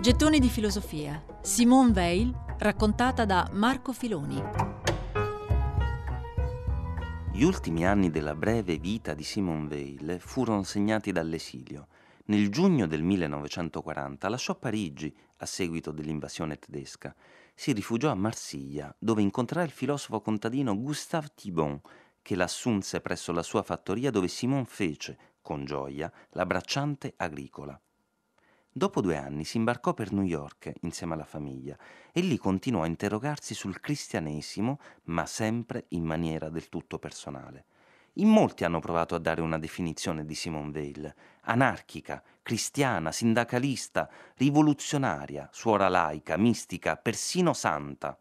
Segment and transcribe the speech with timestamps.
[0.00, 1.22] Gettoni di filosofia.
[1.42, 4.42] Simone Weil, raccontata da Marco Filoni.
[7.30, 11.88] Gli ultimi anni della breve vita di Simone Weil furono segnati dall'esilio.
[12.26, 17.14] Nel giugno del 1940 lasciò Parigi a seguito dell'invasione tedesca.
[17.54, 21.78] Si rifugiò a Marsiglia, dove incontrò il filosofo contadino Gustave Thibon,
[22.22, 27.78] che l'assunse presso la sua fattoria dove Simone fece, con gioia, la bracciante agricola.
[28.72, 31.76] Dopo due anni si imbarcò per New York insieme alla famiglia
[32.12, 37.64] e lì continuò a interrogarsi sul cristianesimo, ma sempre in maniera del tutto personale.
[38.14, 45.48] In molti hanno provato a dare una definizione di Simone Weil, anarchica, cristiana, sindacalista, rivoluzionaria,
[45.50, 48.16] suora laica, mistica, persino santa.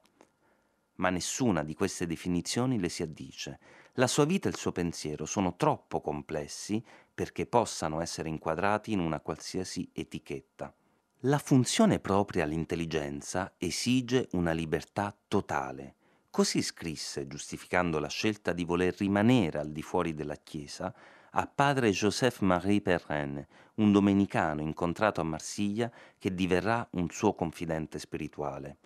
[0.99, 3.59] Ma nessuna di queste definizioni le si addice.
[3.93, 8.99] La sua vita e il suo pensiero sono troppo complessi perché possano essere inquadrati in
[8.99, 10.73] una qualsiasi etichetta.
[11.23, 15.95] La funzione propria all'intelligenza esige una libertà totale.
[16.29, 20.93] Così scrisse, giustificando la scelta di voler rimanere al di fuori della Chiesa,
[21.31, 23.45] a padre Joseph-Marie Perrin,
[23.75, 28.77] un domenicano incontrato a Marsiglia che diverrà un suo confidente spirituale.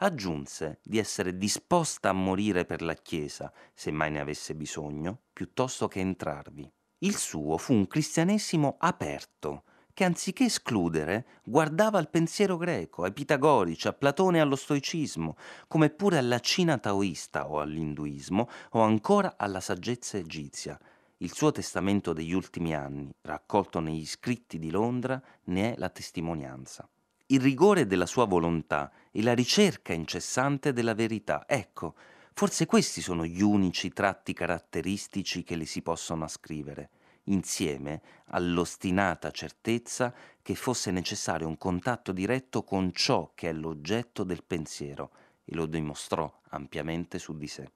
[0.00, 5.88] Aggiunse di essere disposta a morire per la Chiesa, se mai ne avesse bisogno, piuttosto
[5.88, 6.70] che entrarvi.
[6.98, 13.88] Il suo fu un cristianesimo aperto, che anziché escludere, guardava al pensiero greco, ai pitagorici,
[13.88, 19.60] a Platone e allo stoicismo, come pure alla Cina taoista o all'induismo o ancora alla
[19.60, 20.78] saggezza egizia.
[21.16, 26.88] Il suo testamento degli ultimi anni, raccolto negli scritti di Londra, ne è la testimonianza.
[27.30, 31.94] Il rigore della sua volontà e la ricerca incessante della verità, ecco,
[32.38, 36.90] Forse questi sono gli unici tratti caratteristici che le si possono ascrivere,
[37.24, 44.44] insieme all'ostinata certezza che fosse necessario un contatto diretto con ciò che è l'oggetto del
[44.44, 45.10] pensiero,
[45.44, 47.68] e lo dimostrò ampiamente su di sé.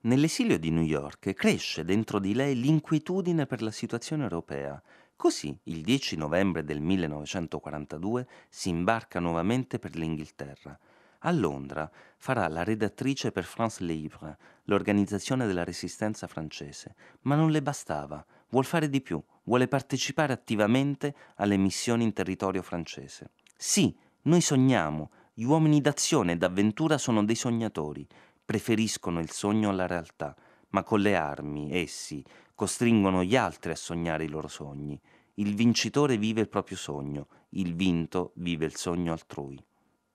[0.00, 4.82] Nell'esilio di New York cresce dentro di lei l'inquietudine per la situazione europea.
[5.18, 10.78] Così, il 10 novembre del 1942, si imbarca nuovamente per l'Inghilterra.
[11.22, 17.62] A Londra farà la redattrice per France Livre, l'organizzazione della resistenza francese, ma non le
[17.62, 23.30] bastava, vuol fare di più, vuole partecipare attivamente alle missioni in territorio francese.
[23.56, 23.92] Sì,
[24.22, 28.06] noi sogniamo, gli uomini d'azione e d'avventura sono dei sognatori,
[28.44, 30.36] preferiscono il sogno alla realtà,
[30.68, 32.24] ma con le armi essi
[32.58, 35.00] costringono gli altri a sognare i loro sogni.
[35.34, 39.64] Il vincitore vive il proprio sogno, il vinto vive il sogno altrui.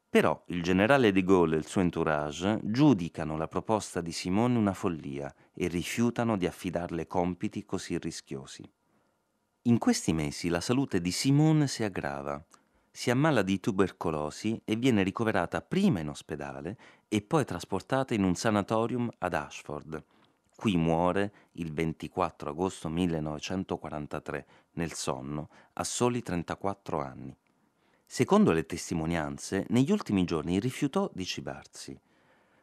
[0.09, 4.73] Però il generale de Gaulle e il suo entourage giudicano la proposta di Simone una
[4.73, 8.69] follia e rifiutano di affidarle compiti così rischiosi.
[9.61, 12.45] In questi mesi la salute di Simone si aggrava.
[12.91, 16.77] Si ammala di tubercolosi e viene ricoverata prima in ospedale
[17.07, 20.03] e poi trasportata in un sanatorium ad Ashford.
[20.55, 27.35] Qui muore il 24 agosto 1943 nel sonno a soli 34 anni.
[28.05, 31.99] Secondo le testimonianze, negli ultimi giorni rifiutò di cibarsi.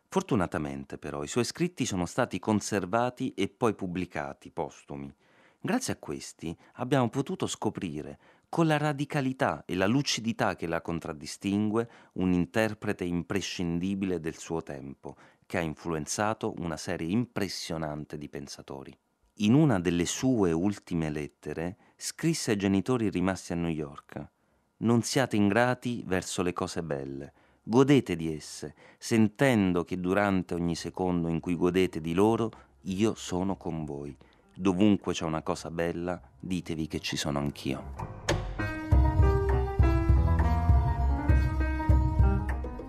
[0.08, 5.12] Fortunatamente, però, i suoi scritti sono stati conservati e poi pubblicati postumi.
[5.60, 8.18] Grazie a questi abbiamo potuto scoprire,
[8.48, 15.16] con la radicalità e la lucidità che la contraddistingue, un interprete imprescindibile del suo tempo,
[15.50, 18.96] che ha influenzato una serie impressionante di pensatori.
[19.38, 24.28] In una delle sue ultime lettere scrisse ai genitori rimasti a New York
[24.76, 27.32] non siate ingrati verso le cose belle.
[27.64, 32.52] Godete di esse, sentendo che durante ogni secondo in cui godete di loro,
[32.82, 34.16] io sono con voi.
[34.54, 38.38] Dovunque c'è una cosa bella, ditevi che ci sono anch'io.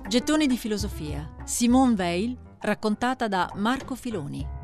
[0.07, 1.27] Gettoni di filosofia.
[1.43, 4.60] Simone Weil, raccontata da Marco Filoni.